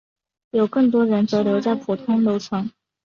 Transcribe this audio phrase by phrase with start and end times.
[0.49, 2.71] 有更多人则留在普通楼层。